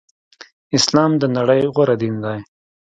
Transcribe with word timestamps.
اسلام 0.77 1.11
د 1.21 1.23
نړی 1.37 1.61
غوره 1.75 1.95
دین 2.01 2.15
دی. 2.23 2.39